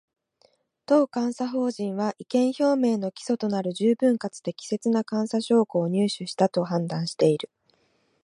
[0.87, 7.51] 当監査法人は、意見表明の基礎となる十分かつ適切な監査証拠を入手したと判断している